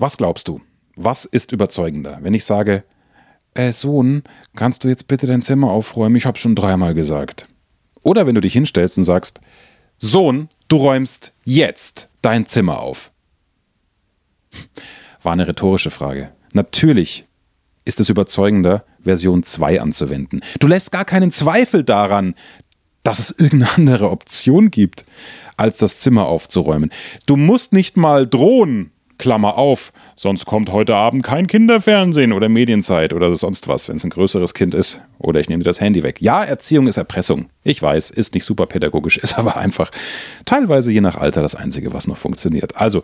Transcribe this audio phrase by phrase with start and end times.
[0.00, 0.62] Was glaubst du?
[0.96, 2.18] Was ist überzeugender?
[2.22, 2.84] Wenn ich sage,
[3.52, 4.22] äh, Sohn,
[4.56, 6.16] kannst du jetzt bitte dein Zimmer aufräumen?
[6.16, 7.46] Ich habe schon dreimal gesagt.
[8.02, 9.40] Oder wenn du dich hinstellst und sagst,
[9.98, 13.12] Sohn, du räumst jetzt dein Zimmer auf.
[15.22, 16.32] War eine rhetorische Frage.
[16.54, 17.26] Natürlich
[17.84, 20.40] ist es überzeugender, Version 2 anzuwenden.
[20.60, 22.34] Du lässt gar keinen Zweifel daran,
[23.02, 25.04] dass es irgendeine andere Option gibt,
[25.58, 26.90] als das Zimmer aufzuräumen.
[27.26, 33.12] Du musst nicht mal drohen, Klammer auf, sonst kommt heute Abend kein Kinderfernsehen oder Medienzeit
[33.14, 35.00] oder sonst was, wenn es ein größeres Kind ist.
[35.18, 36.20] Oder ich nehme dir das Handy weg.
[36.20, 37.50] Ja, Erziehung ist Erpressung.
[37.62, 39.90] Ich weiß, ist nicht super pädagogisch, ist aber einfach
[40.46, 42.76] teilweise je nach Alter das Einzige, was noch funktioniert.
[42.76, 43.02] Also,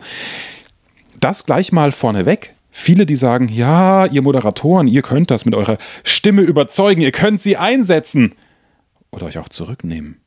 [1.19, 2.53] das gleich mal vorneweg.
[2.71, 7.41] Viele, die sagen, ja, ihr Moderatoren, ihr könnt das mit eurer Stimme überzeugen, ihr könnt
[7.41, 8.35] sie einsetzen
[9.11, 10.17] oder euch auch zurücknehmen.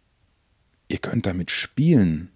[0.88, 2.30] Ihr könnt damit spielen.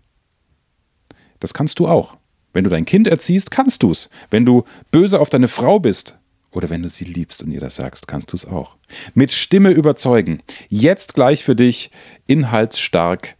[1.40, 2.16] Das kannst du auch.
[2.54, 4.08] Wenn du dein Kind erziehst, kannst du es.
[4.30, 6.16] Wenn du böse auf deine Frau bist
[6.52, 8.76] oder wenn du sie liebst und ihr das sagst, kannst du es auch.
[9.12, 10.40] Mit Stimme überzeugen.
[10.70, 11.90] Jetzt gleich für dich
[12.26, 13.34] inhaltsstark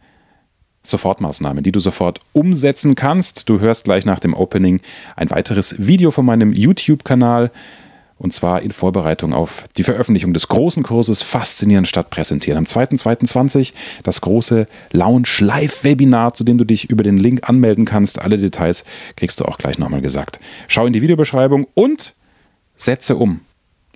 [0.83, 3.49] Sofortmaßnahmen, die du sofort umsetzen kannst.
[3.49, 4.81] Du hörst gleich nach dem Opening
[5.15, 7.51] ein weiteres Video von meinem YouTube-Kanal.
[8.17, 12.57] Und zwar in Vorbereitung auf die Veröffentlichung des großen Kurses Faszinieren statt Präsentieren.
[12.57, 18.21] Am 2.2.20 das große Lounge Live-Webinar, zu dem du dich über den Link anmelden kannst.
[18.21, 18.85] Alle Details
[19.17, 20.39] kriegst du auch gleich nochmal gesagt.
[20.67, 22.13] Schau in die Videobeschreibung und
[22.77, 23.41] setze um.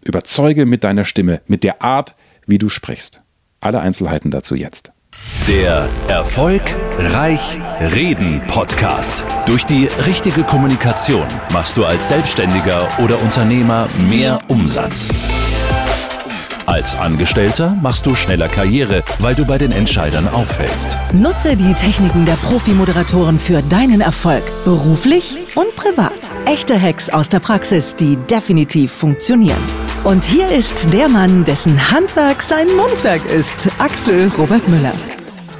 [0.03, 3.21] Überzeuge mit deiner Stimme, mit der Art, wie du sprichst.
[3.61, 4.91] Alle Einzelheiten dazu jetzt.
[5.47, 6.61] Der Erfolg
[6.99, 7.59] Reich
[7.95, 9.25] Reden Podcast.
[9.47, 15.09] Durch die richtige Kommunikation machst du als Selbstständiger oder Unternehmer mehr Umsatz.
[16.67, 20.99] Als Angestellter machst du schneller Karriere, weil du bei den Entscheidern auffällst.
[21.13, 26.31] Nutze die Techniken der Profi-Moderatoren für deinen Erfolg, beruflich und privat.
[26.45, 29.88] Echte Hacks aus der Praxis, die definitiv funktionieren.
[30.05, 34.93] Und hier ist der Mann, dessen Handwerk sein Mundwerk ist, Axel Robert Müller.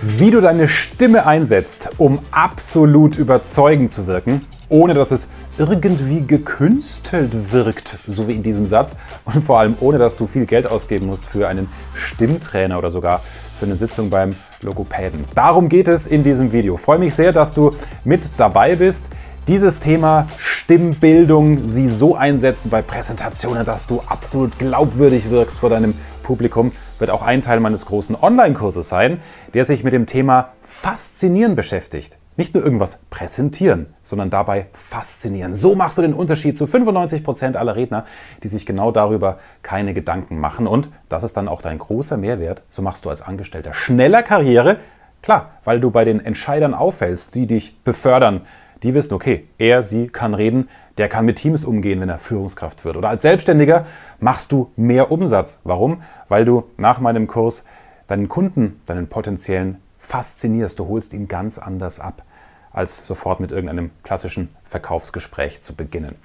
[0.01, 4.39] Wie du deine Stimme einsetzt, um absolut überzeugend zu wirken,
[4.69, 5.27] ohne dass es
[5.57, 8.95] irgendwie gekünstelt wirkt, so wie in diesem Satz.
[9.25, 13.21] Und vor allem ohne, dass du viel Geld ausgeben musst für einen Stimmtrainer oder sogar
[13.59, 15.25] für eine Sitzung beim Logopäden.
[15.35, 16.75] Darum geht es in diesem Video.
[16.75, 17.71] Ich freue mich sehr, dass du
[18.05, 19.09] mit dabei bist.
[19.49, 25.95] Dieses Thema Stimmbildung, sie so einsetzen bei Präsentationen, dass du absolut glaubwürdig wirkst vor deinem
[26.21, 29.21] Publikum, wird auch ein Teil meines großen Online-Kurses sein,
[29.55, 32.15] der sich mit dem Thema Faszinieren beschäftigt.
[32.37, 35.55] Nicht nur irgendwas präsentieren, sondern dabei faszinieren.
[35.55, 38.05] So machst du den Unterschied zu 95 Prozent aller Redner,
[38.43, 40.67] die sich genau darüber keine Gedanken machen.
[40.67, 42.61] Und das ist dann auch dein großer Mehrwert.
[42.69, 44.77] So machst du als Angestellter schneller Karriere.
[45.23, 48.41] Klar, weil du bei den Entscheidern auffällst, die dich befördern.
[48.83, 52.85] Die wissen, okay, er, sie kann reden, der kann mit Teams umgehen, wenn er Führungskraft
[52.85, 52.97] wird.
[52.97, 53.85] Oder als Selbstständiger
[54.19, 55.59] machst du mehr Umsatz.
[55.63, 56.01] Warum?
[56.27, 57.65] Weil du nach meinem Kurs
[58.07, 60.79] deinen Kunden, deinen potenziellen faszinierst.
[60.79, 62.23] Du holst ihn ganz anders ab
[62.71, 66.15] als sofort mit irgendeinem klassischen Verkaufsgespräch zu beginnen.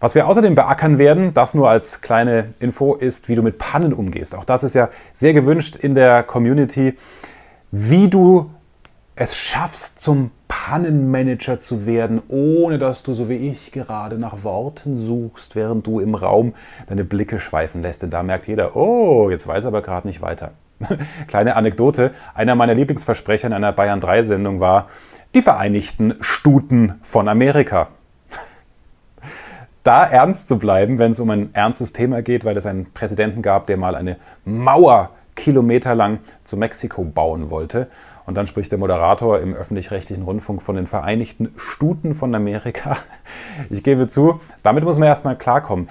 [0.00, 3.92] Was wir außerdem beackern werden, das nur als kleine Info, ist, wie du mit Pannen
[3.92, 4.34] umgehst.
[4.34, 6.98] Auch das ist ja sehr gewünscht in der Community,
[7.70, 8.50] wie du
[9.14, 10.30] es schaffst, zum
[10.64, 15.98] Pannenmanager zu werden, ohne dass du, so wie ich, gerade nach Worten suchst, während du
[15.98, 16.54] im Raum
[16.86, 18.04] deine Blicke schweifen lässt.
[18.04, 20.52] Denn da merkt jeder, oh, jetzt weiß er aber gerade nicht weiter.
[21.26, 24.88] Kleine Anekdote, einer meiner Lieblingsversprecher in einer Bayern 3-Sendung war,
[25.34, 27.88] die Vereinigten Stuten von Amerika.
[29.82, 33.42] Da ernst zu bleiben, wenn es um ein ernstes Thema geht, weil es einen Präsidenten
[33.42, 37.88] gab, der mal eine Mauer kilometerlang zu Mexiko bauen wollte.
[38.26, 42.96] Und dann spricht der Moderator im öffentlich-rechtlichen Rundfunk von den Vereinigten Stuten von Amerika.
[43.70, 45.88] Ich gebe zu, damit muss man erstmal klarkommen.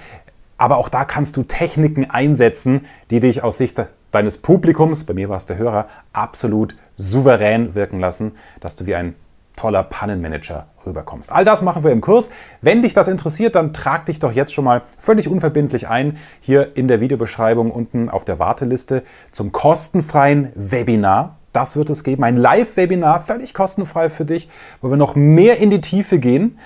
[0.56, 3.80] Aber auch da kannst du Techniken einsetzen, die dich aus Sicht
[4.12, 8.94] deines Publikums, bei mir war es der Hörer, absolut souverän wirken lassen, dass du wie
[8.94, 9.14] ein
[9.56, 11.32] toller Pannenmanager rüberkommst.
[11.32, 12.30] All das machen wir im Kurs.
[12.60, 16.76] Wenn dich das interessiert, dann trag dich doch jetzt schon mal völlig unverbindlich ein, hier
[16.76, 21.38] in der Videobeschreibung unten auf der Warteliste zum kostenfreien Webinar.
[21.52, 24.48] Das wird es geben, ein Live-Webinar, völlig kostenfrei für dich,
[24.80, 26.58] wo wir noch mehr in die Tiefe gehen.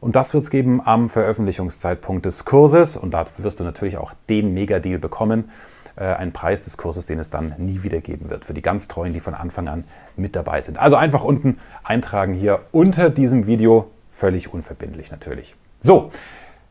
[0.00, 2.96] Und das wird es geben am Veröffentlichungszeitpunkt des Kurses.
[2.96, 5.50] Und da wirst du natürlich auch den Mega-Deal bekommen.
[5.98, 8.44] Äh, einen Preis des Kurses, den es dann nie wieder geben wird.
[8.44, 9.84] Für die ganz Treuen, die von Anfang an
[10.16, 10.78] mit dabei sind.
[10.78, 13.90] Also einfach unten eintragen hier unter diesem Video.
[14.12, 15.56] Völlig unverbindlich natürlich.
[15.80, 16.10] So,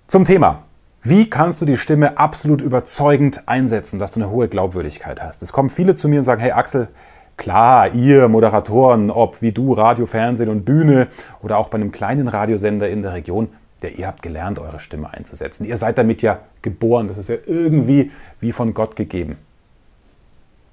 [0.07, 0.63] zum Thema.
[1.03, 5.43] Wie kannst du die Stimme absolut überzeugend einsetzen, dass du eine hohe Glaubwürdigkeit hast?
[5.43, 6.89] Es kommen viele zu mir und sagen, hey Axel,
[7.37, 11.07] klar, ihr Moderatoren, ob wie du Radio, Fernsehen und Bühne
[11.41, 13.49] oder auch bei einem kleinen Radiosender in der Region,
[13.83, 15.63] Der ihr habt gelernt, eure Stimme einzusetzen.
[15.63, 17.07] Ihr seid damit ja geboren.
[17.07, 19.37] Das ist ja irgendwie wie von Gott gegeben.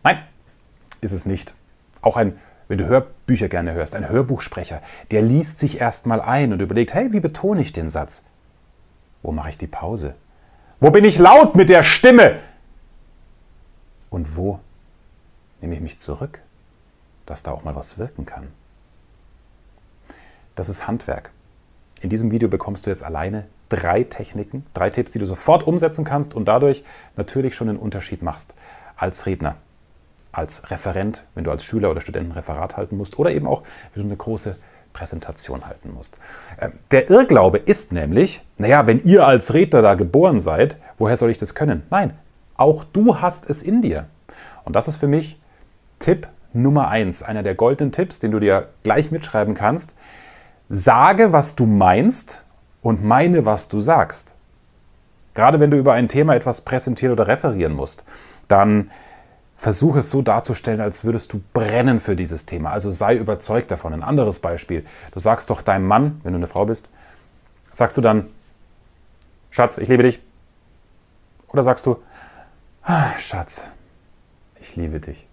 [0.03, 0.19] Nein,
[1.03, 1.55] ist es nicht.
[2.01, 4.81] Auch ein, wenn du Hörbücher gerne hörst, ein Hörbuchsprecher,
[5.11, 8.23] der liest sich erstmal ein und überlegt, hey, wie betone ich den Satz?
[9.23, 10.15] Wo mache ich die Pause?
[10.81, 12.41] Wo bin ich laut mit der Stimme?
[14.09, 14.61] Und wo
[15.61, 16.41] nehme ich mich zurück,
[17.27, 18.49] dass da auch mal was wirken kann?
[20.55, 21.31] Das ist Handwerk.
[22.01, 26.05] In diesem Video bekommst du jetzt alleine drei Techniken, drei Tipps, die du sofort umsetzen
[26.05, 26.85] kannst und dadurch
[27.17, 28.55] natürlich schon einen Unterschied machst
[28.97, 29.57] als Redner,
[30.33, 33.63] als Referent, wenn du als Schüler oder Student ein Referat halten musst oder eben auch,
[33.93, 34.57] wenn du eine große
[34.93, 36.17] Präsentation halten musst.
[36.61, 41.31] Ähm, der Irrglaube ist nämlich, naja, wenn ihr als Redner da geboren seid, woher soll
[41.31, 41.83] ich das können?
[41.91, 42.17] Nein,
[42.57, 44.07] auch du hast es in dir.
[44.65, 45.41] Und das ist für mich
[45.99, 49.97] Tipp Nummer eins, einer der goldenen Tipps, den du dir gleich mitschreiben kannst.
[50.69, 52.43] Sage, was du meinst
[52.83, 54.35] und meine, was du sagst.
[55.35, 58.05] Gerade wenn du über ein Thema etwas präsentieren oder referieren musst,
[58.49, 58.91] dann
[59.57, 62.73] Versuche es so darzustellen, als würdest du brennen für dieses Thema.
[62.73, 63.95] Also sei überzeugt davon.
[63.95, 64.85] Ein anderes Beispiel.
[65.13, 66.91] Du sagst doch deinem Mann, wenn du eine Frau bist,
[67.73, 68.27] sagst du dann,
[69.51, 70.21] Schatz, ich liebe dich.
[71.49, 72.03] Oder sagst du,
[72.83, 73.71] ah, Schatz,
[74.61, 75.27] ich liebe dich.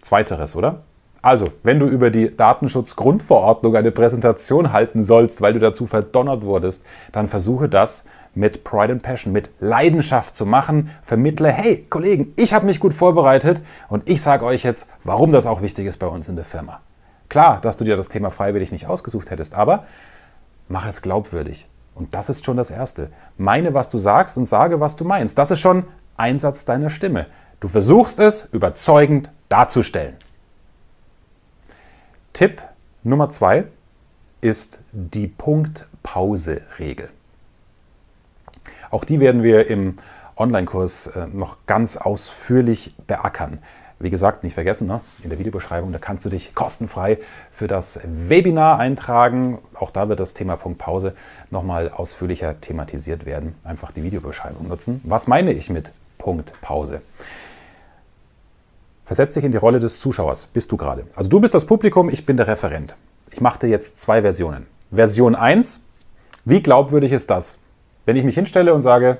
[0.00, 0.82] Zweiteres, oder?
[1.20, 6.84] Also, wenn du über die Datenschutzgrundverordnung eine Präsentation halten sollst, weil du dazu verdonnert wurdest,
[7.12, 8.04] dann versuche das
[8.34, 10.90] mit Pride and Passion, mit Leidenschaft zu machen.
[11.02, 15.46] Vermittle, hey Kollegen, ich habe mich gut vorbereitet und ich sage euch jetzt, warum das
[15.46, 16.80] auch wichtig ist bei uns in der Firma.
[17.28, 19.84] Klar, dass du dir das Thema freiwillig nicht ausgesucht hättest, aber
[20.68, 21.66] mach es glaubwürdig.
[21.94, 23.10] Und das ist schon das Erste.
[23.36, 25.36] Meine, was du sagst und sage, was du meinst.
[25.36, 25.84] Das ist schon
[26.16, 27.26] Einsatz deiner Stimme.
[27.60, 30.14] Du versuchst es überzeugend darzustellen.
[32.32, 32.62] Tipp
[33.02, 33.64] Nummer zwei
[34.40, 37.08] ist die Punktpause-Regel.
[38.90, 39.98] Auch die werden wir im
[40.36, 43.58] Online-Kurs äh, noch ganz ausführlich beackern.
[43.98, 45.00] Wie gesagt, nicht vergessen, ne?
[45.24, 47.18] in der Videobeschreibung, da kannst du dich kostenfrei
[47.50, 49.58] für das Webinar eintragen.
[49.74, 51.14] Auch da wird das Thema Punkt Pause
[51.50, 53.56] nochmal ausführlicher thematisiert werden.
[53.64, 55.00] Einfach die Videobeschreibung nutzen.
[55.02, 57.02] Was meine ich mit Punkt Pause?
[59.08, 60.44] Versetz dich in die Rolle des Zuschauers.
[60.52, 61.06] Bist du gerade.
[61.16, 62.94] Also du bist das Publikum, ich bin der Referent.
[63.32, 64.66] Ich mache dir jetzt zwei Versionen.
[64.92, 65.86] Version 1.
[66.44, 67.58] Wie glaubwürdig ist das?
[68.04, 69.16] Wenn ich mich hinstelle und sage,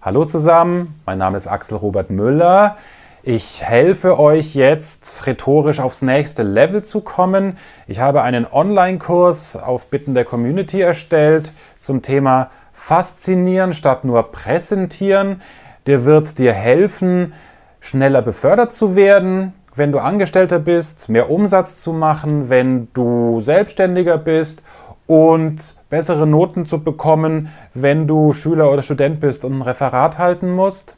[0.00, 2.78] hallo zusammen, mein Name ist Axel Robert Müller.
[3.22, 7.58] Ich helfe euch jetzt rhetorisch aufs nächste Level zu kommen.
[7.86, 15.42] Ich habe einen Online-Kurs auf Bitten der Community erstellt zum Thema Faszinieren statt nur Präsentieren.
[15.84, 17.34] Der wird dir helfen,
[17.80, 24.18] schneller befördert zu werden, wenn du Angestellter bist, mehr Umsatz zu machen, wenn du Selbstständiger
[24.18, 24.62] bist
[25.06, 30.54] und bessere Noten zu bekommen, wenn du Schüler oder Student bist und ein Referat halten
[30.54, 30.96] musst.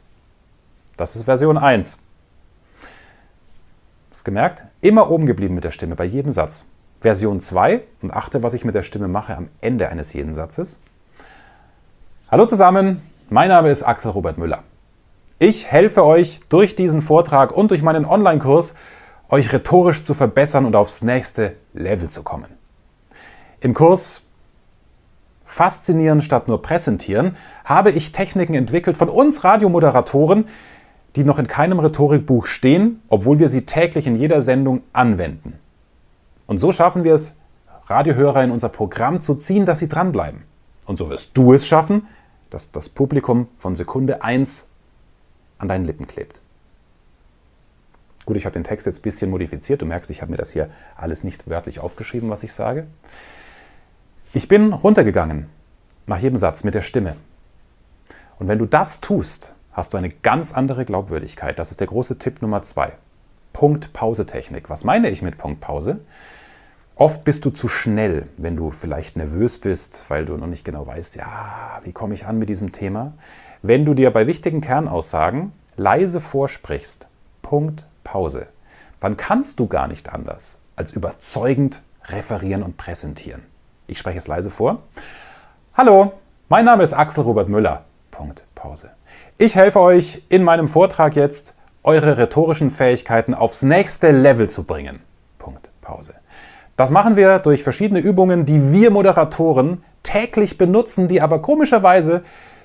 [0.97, 1.99] Das ist Version 1.
[4.11, 4.65] Hast gemerkt?
[4.81, 6.65] Immer oben geblieben mit der Stimme bei jedem Satz.
[6.99, 10.79] Version 2 und achte, was ich mit der Stimme mache am Ende eines jeden Satzes.
[12.29, 14.63] Hallo zusammen, mein Name ist Axel Robert Müller.
[15.43, 18.75] Ich helfe euch durch diesen Vortrag und durch meinen Online-Kurs,
[19.27, 22.45] euch rhetorisch zu verbessern und aufs nächste Level zu kommen.
[23.59, 24.21] Im Kurs
[25.43, 30.47] Faszinieren statt nur Präsentieren habe ich Techniken entwickelt von uns Radiomoderatoren,
[31.15, 35.57] die noch in keinem Rhetorikbuch stehen, obwohl wir sie täglich in jeder Sendung anwenden.
[36.45, 37.39] Und so schaffen wir es,
[37.87, 40.43] Radiohörer in unser Programm zu ziehen, dass sie dranbleiben.
[40.85, 42.05] Und so wirst du es schaffen,
[42.51, 44.67] dass das Publikum von Sekunde 1
[45.61, 46.41] an deinen Lippen klebt.
[48.25, 49.81] Gut, ich habe den Text jetzt ein bisschen modifiziert.
[49.81, 52.85] Du merkst, ich habe mir das hier alles nicht wörtlich aufgeschrieben, was ich sage.
[54.33, 55.47] Ich bin runtergegangen
[56.07, 57.15] nach jedem Satz mit der Stimme.
[58.39, 61.57] Und wenn du das tust, hast du eine ganz andere Glaubwürdigkeit.
[61.59, 62.93] Das ist der große Tipp Nummer zwei.
[63.53, 64.69] Punkt-Pause-Technik.
[64.69, 65.99] Was meine ich mit Punkt-Pause?
[66.95, 70.85] Oft bist du zu schnell, wenn du vielleicht nervös bist, weil du noch nicht genau
[70.85, 73.13] weißt, ja, wie komme ich an mit diesem Thema.
[73.63, 77.07] Wenn du dir bei wichtigen Kernaussagen leise vorsprichst,
[77.43, 78.47] Punkt, Pause,
[78.99, 83.43] dann kannst du gar nicht anders als überzeugend referieren und präsentieren.
[83.85, 84.79] Ich spreche es leise vor.
[85.75, 86.13] Hallo,
[86.49, 87.85] mein Name ist Axel Robert Müller.
[88.09, 88.89] Punkt, Pause.
[89.37, 91.53] Ich helfe euch in meinem Vortrag jetzt,
[91.83, 95.01] eure rhetorischen Fähigkeiten aufs nächste Level zu bringen.
[95.37, 96.15] Punkt, Pause.
[96.77, 102.23] Das machen wir durch verschiedene Übungen, die wir Moderatoren täglich benutzen, die aber komischerweise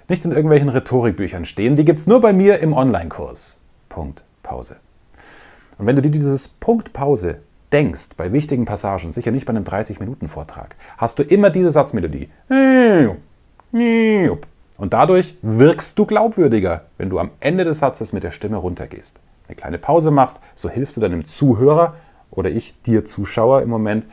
[0.09, 1.77] nicht in irgendwelchen Rhetorikbüchern stehen.
[1.77, 3.59] Die gibt es nur bei mir im Online-Kurs.
[3.89, 4.77] Punkt, Pause.
[5.79, 7.39] Und wenn du dir dieses Punkt, Pause
[7.73, 12.29] denkst bei wichtigen Passagen, sicher nicht bei einem 30-Minuten-Vortrag, hast du immer diese Satzmelodie.
[14.79, 19.19] Und dadurch wirkst du glaubwürdiger, wenn du am Ende des Satzes mit der Stimme runtergehst.
[19.49, 21.95] Eine kleine Pause machst, so hilfst du deinem Zuhörer
[22.31, 24.07] oder ich dir Zuschauer im Moment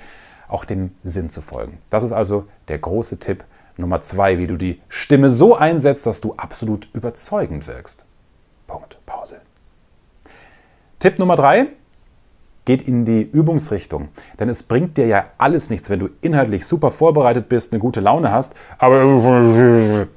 [0.47, 1.79] auch dem Sinn zu folgen.
[1.89, 3.43] Das ist also der große Tipp
[3.77, 8.05] Nummer zwei, wie du die Stimme so einsetzt, dass du absolut überzeugend wirkst.
[8.67, 8.97] Punkt.
[9.05, 9.41] Pause.
[10.99, 11.67] Tipp Nummer drei
[12.65, 14.09] geht in die Übungsrichtung.
[14.39, 17.99] Denn es bringt dir ja alles nichts, wenn du inhaltlich super vorbereitet bist, eine gute
[17.99, 19.01] Laune hast, aber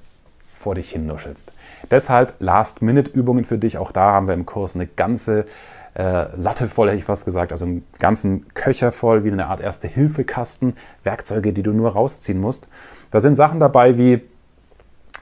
[0.55, 1.53] vor dich hinnuschelst.
[1.91, 3.79] Deshalb Last-Minute-Übungen für dich.
[3.79, 5.47] Auch da haben wir im Kurs eine ganze
[5.95, 9.61] äh, Latte voll, hätte ich fast gesagt, also einen ganzen Köcher voll, wie eine Art
[9.61, 12.69] Erste-Hilfe-Kasten, Werkzeuge, die du nur rausziehen musst.
[13.11, 14.23] Da sind Sachen dabei wie,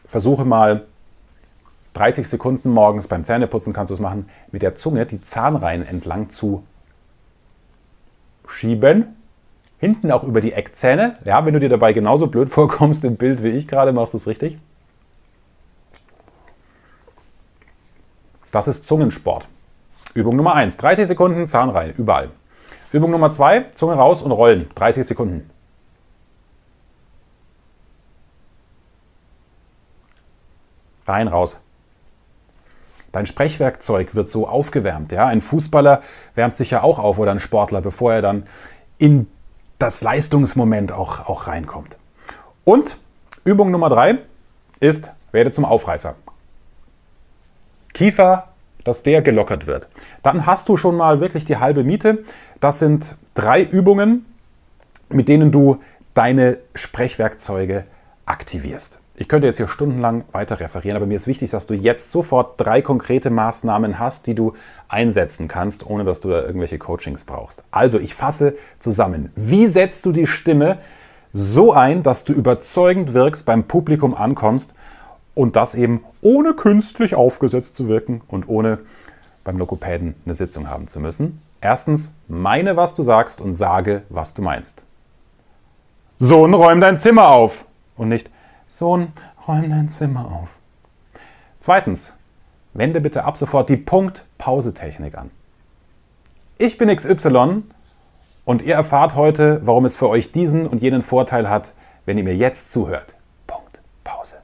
[0.07, 0.87] versuche mal
[1.95, 6.29] 30 Sekunden morgens beim Zähneputzen kannst du es machen, mit der Zunge die Zahnreihen entlang
[6.29, 6.65] zu
[8.49, 9.17] schieben.
[9.79, 11.15] Hinten auch über die Eckzähne.
[11.25, 14.19] Ja, wenn du dir dabei genauso blöd vorkommst im Bild wie ich gerade, machst du
[14.19, 14.59] es richtig.
[18.51, 19.49] Das ist Zungensport.
[20.15, 22.31] Übung Nummer 1, 30 Sekunden Zahnreihen, überall.
[22.93, 25.51] Übung Nummer 2, Zunge raus und rollen, 30 Sekunden.
[31.07, 31.61] Rein, raus.
[33.13, 35.13] Dein Sprechwerkzeug wird so aufgewärmt.
[35.13, 35.27] Ja?
[35.27, 36.03] Ein Fußballer
[36.35, 38.47] wärmt sich ja auch auf oder ein Sportler, bevor er dann
[38.99, 39.29] in
[39.79, 41.97] das Leistungsmoment auch, auch reinkommt.
[42.65, 42.97] Und
[43.45, 44.19] Übung Nummer 3
[44.81, 46.15] ist, werde zum Aufreißer.
[47.93, 48.49] Kiefer
[48.85, 49.89] dass der gelockert wird.
[50.23, 52.25] Dann hast du schon mal wirklich die halbe Miete.
[52.61, 54.27] Das sind drei Übungen,
[55.09, 55.83] mit denen du
[56.13, 57.85] deine Sprechwerkzeuge
[58.27, 59.01] aktivierst.
[59.17, 62.61] Ich könnte jetzt hier stundenlang weiter referieren, aber mir ist wichtig, dass du jetzt sofort
[62.61, 64.55] drei konkrete Maßnahmen hast, die du
[64.89, 67.63] einsetzen kannst, ohne dass du da irgendwelche Coachings brauchst.
[67.71, 69.31] Also, ich fasse zusammen.
[69.37, 70.79] Wie setzt du die Stimme
[71.33, 74.75] so ein, dass du überzeugend wirkst, beim Publikum ankommst
[75.35, 78.81] und das eben ohne künstlich aufgesetzt zu wirken und ohne
[79.45, 81.41] beim Lokopäden eine Sitzung haben zu müssen.
[81.61, 84.83] Erstens, meine, was du sagst und sage, was du meinst.
[86.17, 87.65] Sohn, räum dein Zimmer auf.
[87.97, 88.31] Und nicht,
[88.75, 89.13] Sohn,
[89.47, 90.57] räum dein Zimmer auf.
[91.61, 92.17] Zweitens,
[92.73, 95.31] wende bitte ab sofort die Punkt-Pause-Technik an.
[96.59, 97.63] Ich bin XY
[98.45, 101.73] und ihr erfahrt heute, warum es für euch diesen und jenen Vorteil hat,
[102.05, 103.15] wenn ihr mir jetzt zuhört.
[103.47, 103.81] Punkt.
[104.03, 104.39] Pause.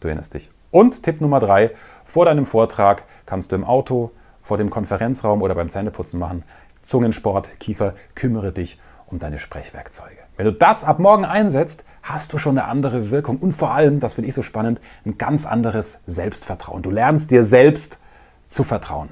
[0.00, 0.50] Du erinnerst dich.
[0.70, 1.72] Und Tipp Nummer drei,
[2.06, 4.12] vor deinem Vortrag kannst du im Auto,
[4.42, 6.42] vor dem Konferenzraum oder beim Zähneputzen machen.
[6.84, 8.78] Zungensport, Kiefer, kümmere dich
[9.10, 10.16] um deine Sprechwerkzeuge.
[10.36, 14.00] Wenn du das ab morgen einsetzt, hast du schon eine andere Wirkung und vor allem,
[14.00, 16.82] das finde ich so spannend, ein ganz anderes Selbstvertrauen.
[16.82, 18.00] Du lernst dir selbst
[18.48, 19.10] zu vertrauen.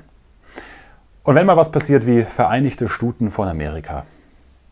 [1.22, 4.04] Und wenn mal was passiert wie Vereinigte Stuten von Amerika,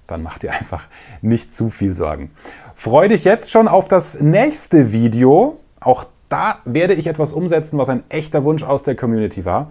[0.07, 0.85] dann mach dir einfach
[1.21, 2.31] nicht zu viel Sorgen.
[2.75, 5.61] Freu dich jetzt schon auf das nächste Video.
[5.81, 9.71] Auch da werde ich etwas umsetzen, was ein echter Wunsch aus der Community war.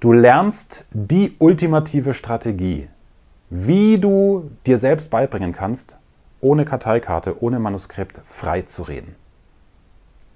[0.00, 2.88] Du lernst die ultimative Strategie,
[3.54, 5.98] wie du dir selbst beibringen kannst,
[6.40, 9.14] ohne Karteikarte, ohne Manuskript frei zu reden.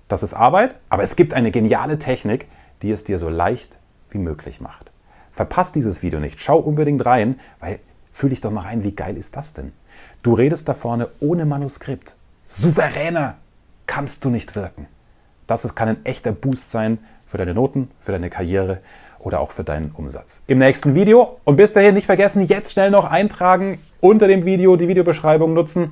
[0.06, 2.46] Das ist Arbeit, aber es gibt eine geniale Technik,
[2.82, 3.78] die es dir so leicht
[4.10, 4.92] wie möglich macht.
[5.32, 7.80] Verpasst dieses Video nicht, schau unbedingt rein, weil
[8.12, 9.72] fühl dich doch mal rein, wie geil ist das denn?
[10.22, 12.16] Du redest da vorne ohne Manuskript.
[12.48, 13.38] Souveräner
[13.86, 14.88] kannst du nicht wirken.
[15.46, 18.82] Das kann ein echter Boost sein für deine Noten, für deine Karriere
[19.26, 20.40] oder auch für deinen Umsatz.
[20.46, 24.76] Im nächsten Video und bis dahin nicht vergessen, jetzt schnell noch eintragen, unter dem Video
[24.76, 25.90] die Videobeschreibung nutzen.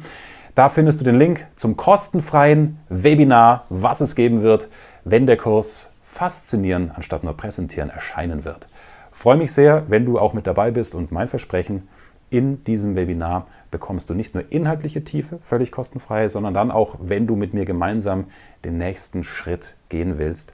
[0.54, 4.68] Da findest du den Link zum kostenfreien Webinar, was es geben wird,
[5.04, 8.68] wenn der Kurs Faszinieren anstatt nur Präsentieren erscheinen wird.
[9.10, 11.88] freue mich sehr, wenn du auch mit dabei bist und mein Versprechen,
[12.30, 17.26] in diesem Webinar bekommst du nicht nur inhaltliche Tiefe, völlig kostenfrei, sondern dann auch, wenn
[17.26, 18.26] du mit mir gemeinsam
[18.64, 20.52] den nächsten Schritt gehen willst,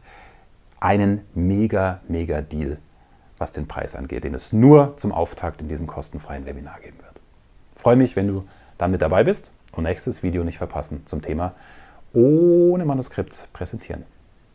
[0.81, 2.79] einen mega, mega Deal,
[3.39, 7.21] was den Preis angeht, den es nur zum Auftakt in diesem kostenfreien Webinar geben wird.
[7.77, 8.45] Ich freue mich, wenn du
[8.79, 11.55] dann mit dabei bist und nächstes Video nicht verpassen zum Thema
[12.13, 14.05] ohne Manuskript präsentieren.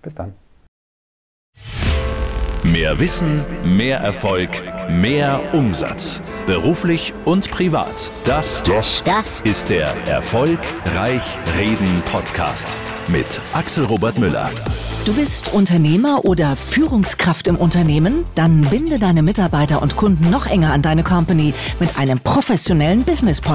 [0.01, 0.33] Bis dann.
[2.63, 4.49] Mehr Wissen, mehr Erfolg,
[4.89, 6.21] mehr Umsatz.
[6.47, 8.11] Beruflich und privat.
[8.25, 12.75] Das, das, das ist der Erfolgreich Reden Podcast
[13.07, 14.49] mit Axel Robert Müller.
[15.05, 18.23] Du bist Unternehmer oder Führungskraft im Unternehmen?
[18.33, 23.39] Dann binde deine Mitarbeiter und Kunden noch enger an deine Company mit einem professionellen Business
[23.39, 23.54] Podcast.